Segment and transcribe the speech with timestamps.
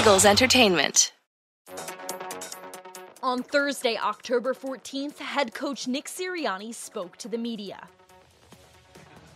[0.00, 1.12] Eagles Entertainment.
[3.22, 7.86] On Thursday, October 14th, head coach Nick Sirianni spoke to the media.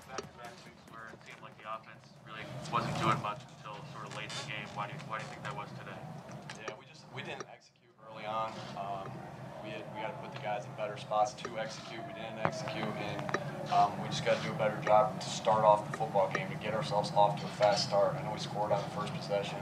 [0.09, 4.17] back-to-back weeks where it seemed like the offense really wasn't doing much until sort of
[4.17, 4.69] late in the game.
[4.73, 6.01] Why do you, why do you think that was today?
[6.65, 8.57] Yeah, we just we didn't execute early on.
[8.81, 9.13] Um,
[9.61, 12.01] we had, we got to put the guys in better spots to execute.
[12.09, 13.21] We didn't execute, and
[13.69, 16.49] um, we just got to do a better job to start off the football game
[16.49, 18.17] to get ourselves off to a fast start.
[18.17, 19.61] I know we scored on the first possession,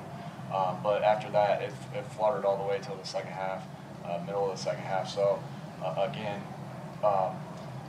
[0.55, 3.63] um, but after that, it, it fluttered all the way till the second half,
[4.05, 5.09] uh, middle of the second half.
[5.09, 5.43] So
[5.85, 6.41] uh, again,
[7.05, 7.35] um,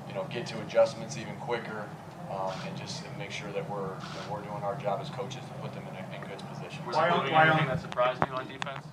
[0.07, 1.87] you know, get to adjustments even quicker.
[2.31, 5.53] Um, and just make sure that we're that we're doing our job as coaches to
[5.61, 6.83] put them in, a, in good position.
[6.87, 8.83] Was Why there don't- anything that surprised you on defense?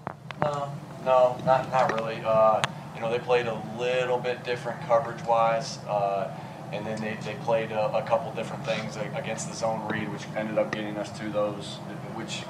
[0.42, 0.70] No,
[1.06, 2.20] no, not not really.
[2.22, 2.60] Uh,
[2.94, 6.28] you know, they played a little bit different coverage wise, uh,
[6.72, 10.24] and then they, they played a, a couple different things against the zone read, which
[10.36, 11.76] ended up getting us to those,
[12.14, 12.42] which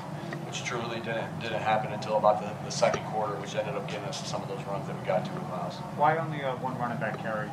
[0.50, 4.04] which truly didn't didn't happen until about the, the second quarter, which ended up getting
[4.06, 5.74] us some of those runs that we got to with Miles.
[5.94, 7.48] Why only uh, one running back carry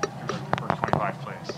[0.58, 1.56] first 25 plays?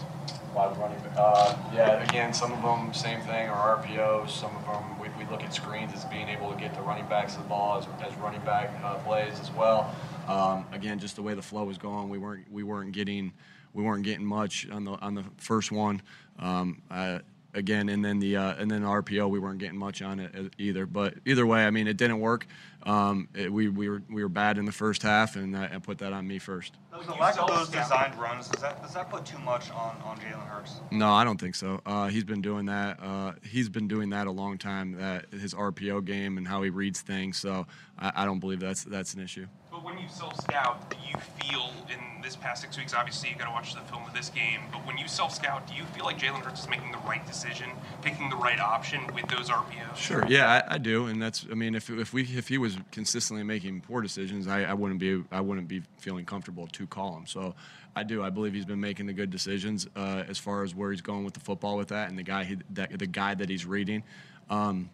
[0.52, 1.14] Why the running back?
[1.16, 4.32] Uh, yeah, again, some of them same thing, or RPOs.
[4.32, 7.08] Some of them we, we look at screens as being able to get the running
[7.08, 9.96] backs the ball as, as running back uh, plays as well.
[10.28, 13.32] Um, again, just the way the flow was going, we weren't we weren't getting
[13.74, 16.02] we weren't getting much on the on the first one.
[16.38, 17.20] Um, uh,
[17.54, 20.36] again, and then the uh, and then the RPO, we weren't getting much on it
[20.36, 20.86] uh, either.
[20.86, 22.48] But either way, I mean, it didn't work.
[22.84, 25.78] Um, it, we we were we were bad in the first half, and I, I
[25.80, 26.76] put that on me first.
[26.92, 30.18] The lack of those designed runs does that does that put too much on on
[30.18, 30.80] Jalen Hurts?
[30.92, 31.82] No, I don't think so.
[31.86, 33.02] Uh, he's been doing that.
[33.02, 34.94] Uh, he's been doing that a long time.
[34.94, 37.38] That his RPO game and how he reads things.
[37.38, 39.48] So I, I don't believe that's that's an issue.
[39.80, 43.36] But when you self scout, do you feel in this past six weeks, obviously you
[43.38, 45.86] got to watch the film of this game, but when you self scout, do you
[45.86, 47.70] feel like Jalen Hurts is making the right decision,
[48.02, 49.96] picking the right option with those RPOs?
[49.96, 50.26] Sure.
[50.28, 51.46] Yeah, I, I do, and that's.
[51.50, 55.00] I mean, if if we if he was consistently making poor decisions, I, I wouldn't
[55.00, 57.26] be I wouldn't be feeling comfortable to call him.
[57.26, 57.56] So
[57.96, 58.22] I do.
[58.22, 61.24] I believe he's been making the good decisions uh, as far as where he's going
[61.24, 64.04] with the football with that, and the guy he that, the guy that he's reading.
[64.50, 64.90] Um,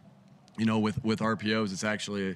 [0.58, 2.36] you know, with with RPOs, it's actually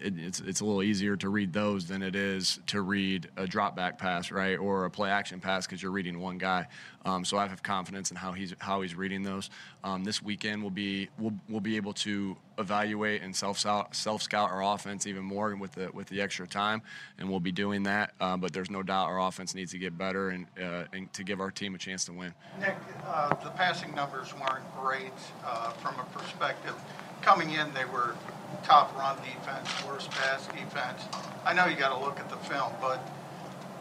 [0.00, 3.46] it, it's it's a little easier to read those than it is to read a
[3.46, 6.66] drop back pass, right, or a play action pass because you're reading one guy.
[7.04, 9.50] Um, so I have confidence in how he's how he's reading those.
[9.84, 14.50] Um, this weekend we'll be we'll, we'll be able to evaluate and self self scout
[14.50, 16.82] our offense even more with the with the extra time,
[17.18, 18.12] and we'll be doing that.
[18.20, 21.24] Uh, but there's no doubt our offense needs to get better and uh, and to
[21.24, 22.32] give our team a chance to win.
[22.60, 25.12] Nick, uh, the passing numbers weren't great
[25.44, 26.74] uh, from a perspective.
[27.22, 28.14] Coming in, they were
[28.62, 31.02] top run defense, worst pass defense.
[31.44, 33.00] I know you got to look at the film, but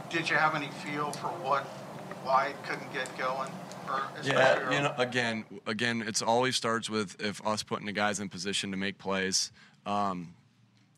[0.10, 1.68] did you have any feel for what,
[2.26, 3.50] why it couldn't get going?
[4.24, 8.30] Yeah, you know, again, again, it's always starts with if us putting the guys in
[8.30, 9.52] position to make plays.
[9.86, 10.34] Um,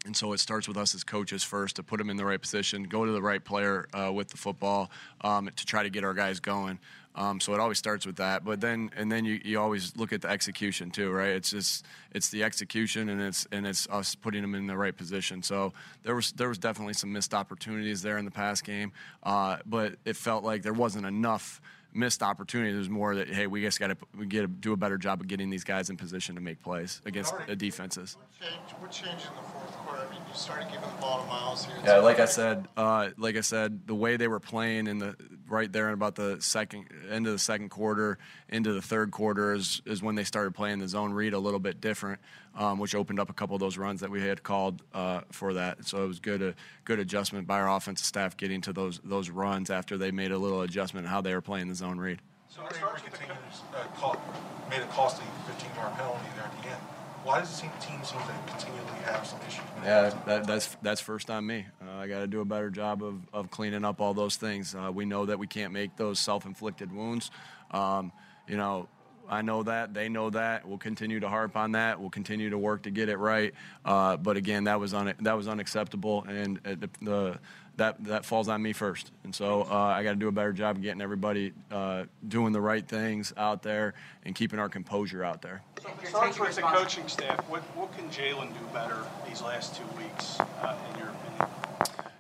[0.06, 2.42] and so it starts with us as coaches first to put them in the right
[2.42, 4.90] position, go to the right player uh, with the football
[5.20, 6.80] um, to try to get our guys going.
[7.18, 10.14] Um, so it always starts with that, but then and then you, you always look
[10.14, 11.32] at the execution too, right?
[11.32, 14.96] It's just it's the execution and it's and it's us putting them in the right
[14.96, 15.42] position.
[15.42, 15.74] So
[16.04, 18.92] there was there was definitely some missed opportunities there in the past game,
[19.24, 21.60] uh, but it felt like there wasn't enough
[21.92, 22.76] missed opportunities.
[22.76, 25.00] It was more that hey, we just got to we get to do a better
[25.00, 28.16] job of getting these guys in position to make plays against the defenses.
[28.16, 30.06] What changed, what changed in the fourth quarter?
[30.08, 31.76] I mean, you started giving the ball to Miles here.
[31.84, 35.16] Yeah, like I said, uh, like I said, the way they were playing in the
[35.50, 38.18] right there in about the second end of the second quarter
[38.50, 41.60] into the third quarter is, is when they started playing the zone read a little
[41.60, 42.20] bit different,
[42.56, 45.54] um, which opened up a couple of those runs that we had called uh, for
[45.54, 45.86] that.
[45.86, 46.56] So it was good a
[46.86, 50.38] good adjustment by our offensive staff getting to those those runs after they made a
[50.38, 52.20] little adjustment in how they were playing the zone read.
[52.50, 54.22] So it starts the uh, call,
[54.70, 56.82] made a costly 15-yard penalty there at the end.
[57.24, 59.64] Why does the team team seem to continually have some issues?
[59.84, 61.66] Yeah, that, that's that's first on me.
[62.08, 64.74] I got to do a better job of, of cleaning up all those things.
[64.74, 67.32] Uh, we know that we can't make those self-inflicted wounds.
[67.72, 68.14] Um,
[68.48, 68.88] you know,
[69.30, 70.66] I know that they know that.
[70.66, 72.00] We'll continue to harp on that.
[72.00, 73.54] We'll continue to work to get it right.
[73.84, 77.40] Uh, but again, that was un- that was unacceptable, and uh, the, the
[77.76, 79.12] that that falls on me first.
[79.26, 82.54] And so uh, I got to do a better job of getting everybody uh, doing
[82.54, 85.62] the right things out there and keeping our composure out there.
[86.02, 87.38] It starts with the coaching staff.
[87.50, 91.67] What, what can Jalen do better these last two weeks, uh, in your opinion?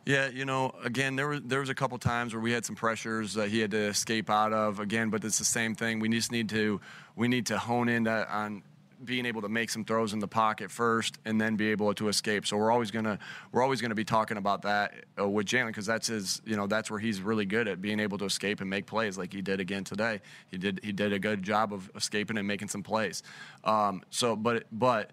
[0.07, 2.77] Yeah, you know, again, there was there was a couple times where we had some
[2.77, 4.80] pressures that he had to escape out of.
[4.80, 6.00] Again, but it's the same thing.
[6.00, 6.80] We just need to
[7.18, 8.63] we need to hone in that- on
[9.04, 12.07] being able to make some throws in the pocket first, and then be able to
[12.07, 12.48] escape.
[12.48, 13.19] So we're always gonna
[13.51, 16.68] we're always gonna be talking about that uh, with Jalen because that's his you know
[16.68, 19.42] that's where he's really good at being able to escape and make plays like he
[19.42, 20.21] did again today.
[20.50, 23.24] He did he did a good job of escaping and making some plays.
[23.65, 25.12] Um, so, but but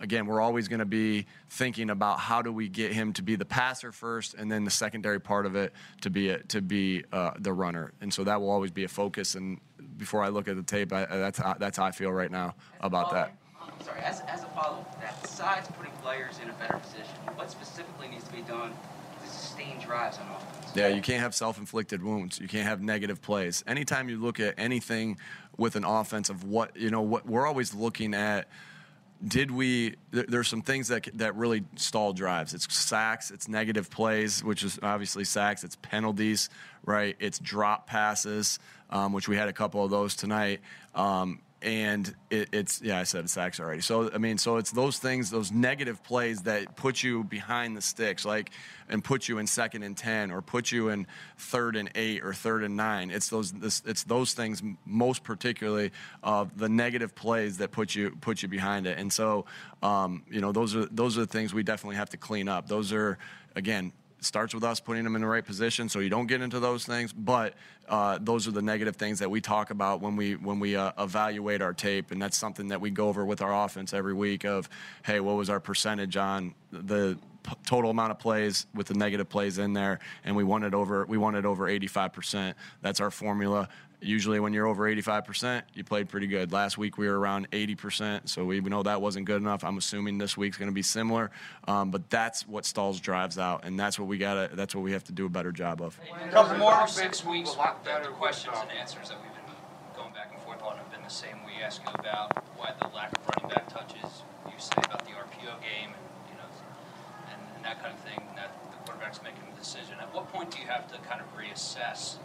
[0.00, 3.36] again, we're always going to be thinking about how do we get him to be
[3.36, 7.04] the passer first, and then the secondary part of it to be a, to be
[7.12, 7.92] uh, the runner.
[8.00, 9.34] And so that will always be a focus.
[9.34, 9.60] And
[9.98, 13.12] before I look at the tape, that's how, that's how I feel right now about
[13.12, 13.36] that.
[13.84, 18.08] Sorry, as, as a follow-up that, besides putting players in a better position, what specifically
[18.08, 18.72] needs to be done
[19.22, 20.72] to sustain drives on offense?
[20.74, 22.40] Yeah, you can't have self-inflicted wounds.
[22.40, 23.62] You can't have negative plays.
[23.66, 25.18] Anytime you look at anything
[25.58, 28.48] with an offense of what you know, what we're always looking at.
[29.26, 29.96] Did we?
[30.10, 32.54] There, there's some things that that really stall drives.
[32.54, 35.64] It's sacks, it's negative plays, which is obviously sacks.
[35.64, 36.50] It's penalties,
[36.84, 37.16] right?
[37.18, 38.58] It's drop passes,
[38.90, 40.60] um, which we had a couple of those tonight.
[40.94, 43.82] Um, and it, it's yeah, I said sacks already.
[43.82, 47.80] So I mean, so it's those things, those negative plays that put you behind the
[47.80, 48.52] sticks, like
[48.88, 52.32] and put you in second and ten, or put you in third and eight, or
[52.32, 53.10] third and nine.
[53.10, 55.90] It's those this, it's those things most particularly
[56.22, 58.96] of the negative plays that put you put you behind it.
[58.96, 59.46] And so
[59.82, 62.68] um, you know those are those are the things we definitely have to clean up.
[62.68, 63.18] Those are
[63.56, 66.58] again starts with us putting them in the right position so you don't get into
[66.58, 67.54] those things but
[67.88, 70.92] uh, those are the negative things that we talk about when we when we uh,
[70.98, 74.44] evaluate our tape and that's something that we go over with our offense every week
[74.44, 74.68] of
[75.04, 77.18] hey what was our percentage on the
[77.66, 81.04] total amount of plays with the negative plays in there and we won it over
[81.06, 83.68] we won it over 85% that's our formula
[84.00, 86.52] usually when you're over 85%, you played pretty good.
[86.52, 89.64] Last week we were around 80%, so we know that wasn't good enough.
[89.64, 91.30] I'm assuming this week's going to be similar,
[91.66, 94.56] um, but that's what stalls drives out, and that's what we got.
[94.56, 95.98] That's what we have to do a better job of.
[96.30, 97.52] Couple more six weeks.
[97.54, 99.54] The, the questions and answers that we've been
[99.96, 101.36] going back and forth on have been the same.
[101.46, 104.22] We ask you about why the lack of running back touches.
[104.46, 106.48] You say about the RPO game, and you know,
[107.32, 108.20] and, and that kind of thing.
[108.36, 109.94] That the quarterback's making the decision.
[110.00, 112.16] At what point do you have to kind of reassess?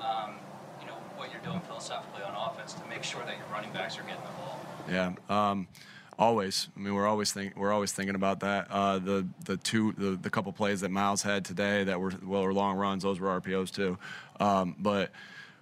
[0.00, 0.34] Um,
[0.80, 3.98] you know, what you're doing philosophically on offense to make sure that your running backs
[3.98, 4.60] are getting the ball.
[4.90, 5.12] Yeah.
[5.28, 5.68] Um,
[6.18, 6.68] always.
[6.76, 8.66] I mean, we're always think we're always thinking about that.
[8.70, 12.42] Uh, the the two the, the couple plays that Miles had today that were well
[12.42, 13.04] were long runs.
[13.04, 13.98] Those were RPOs too.
[14.40, 15.10] Um, but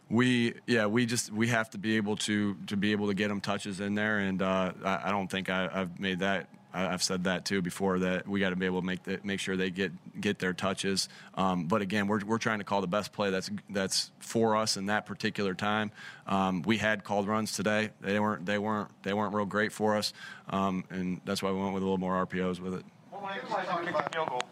[0.09, 3.29] we yeah we just we have to be able to to be able to get
[3.29, 7.03] them touches in there, and uh, I, I, don't think I, have made that I've
[7.03, 9.57] said that too before that we got to be able to make the, make sure
[9.57, 11.09] they get get their touches.
[11.35, 14.77] Um, but again, we're, we're trying to call the best play that's that's for us
[14.77, 15.91] in that particular time.
[16.27, 17.91] Um, we had called runs today.
[18.01, 20.13] They weren't they weren't they weren't real great for us,
[20.51, 22.85] um, and that's why we went with a little more RPOs with it.
[23.11, 24.43] What went into decision kick the field goal?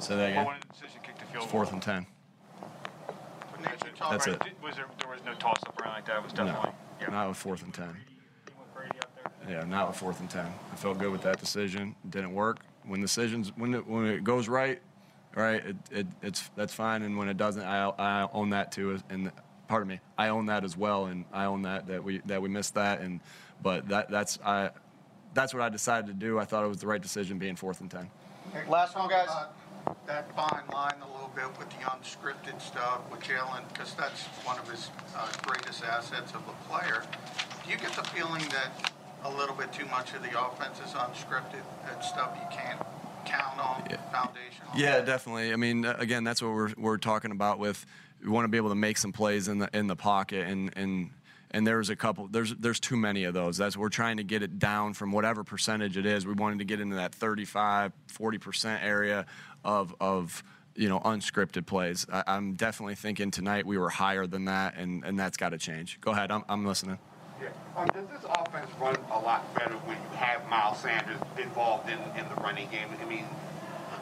[0.00, 0.44] Say that again.
[0.44, 1.48] What went decision kick the field goal?
[1.48, 2.06] Fourth and ten.
[4.10, 4.42] That's it.
[4.62, 6.16] Was there, there was no toss up anything like that.
[6.16, 6.70] It was definitely.
[6.70, 7.10] No, yeah.
[7.10, 7.96] not with fourth and ten.
[9.48, 10.46] Yeah, not with fourth and ten.
[10.72, 11.94] I felt good with that decision.
[12.04, 12.60] It didn't work.
[12.84, 14.80] When decisions when it, when it goes right,
[15.34, 17.02] right, it, it, it's that's fine.
[17.02, 18.98] And when it doesn't, I, I own that too.
[19.08, 19.30] And
[19.68, 21.06] pardon me, I own that as well.
[21.06, 23.00] And I own that that we that we missed that.
[23.00, 23.20] And
[23.62, 24.70] but that that's I
[25.34, 26.38] that's what I decided to do.
[26.38, 28.10] I thought it was the right decision being fourth and ten.
[28.68, 29.28] Last one, guys.
[30.06, 34.58] That fine line a little bit with the unscripted stuff with Jalen, because that's one
[34.58, 37.02] of his uh, greatest assets of a player.
[37.64, 38.92] Do you get the feeling that
[39.24, 41.62] a little bit too much of the offense is unscripted
[41.92, 42.80] and stuff you can't
[43.24, 43.96] count on yeah.
[44.10, 44.70] foundational.
[44.74, 45.52] Yeah, definitely.
[45.52, 47.84] I mean, again, that's what we're we're talking about with
[48.22, 50.72] we want to be able to make some plays in the in the pocket and
[50.76, 51.10] and
[51.50, 54.42] and there's a couple there's there's too many of those that's we're trying to get
[54.42, 58.82] it down from whatever percentage it is we wanted to get into that 35 40%
[58.82, 59.26] area
[59.64, 60.42] of of
[60.76, 65.04] you know unscripted plays I, am definitely thinking tonight we were higher than that and
[65.04, 66.98] and that's got to change go ahead i'm, I'm listening
[67.42, 67.48] yeah.
[67.76, 71.98] Um, does this offense run a lot better when you have Miles Sanders involved in,
[72.18, 72.88] in the running game?
[73.00, 73.24] I mean,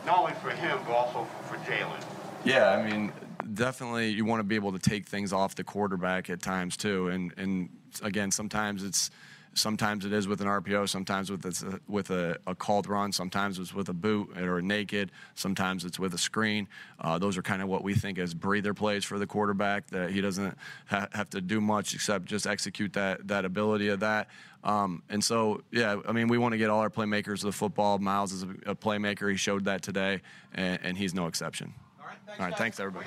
[0.06, 2.02] not only for him, but also for, for Jalen.
[2.44, 3.12] Yeah, I mean,
[3.54, 7.08] definitely you want to be able to take things off the quarterback at times too.
[7.08, 7.68] And and
[8.02, 9.10] again, sometimes it's
[9.54, 13.58] Sometimes it is with an RPO, sometimes with a, with a, a, called run, sometimes
[13.58, 16.68] it's with a boot or a naked, sometimes it's with a screen.
[17.00, 20.10] Uh, those are kind of what we think as breather plays for the quarterback that
[20.10, 24.28] he doesn't ha- have to do much except just execute that that ability of that.
[24.64, 27.98] Um, and so, yeah, I mean, we want to get all our playmakers the football.
[27.98, 31.74] Miles is a, a playmaker; he showed that today, and, and he's no exception.
[32.00, 33.06] All right, thanks, all right, thanks everybody.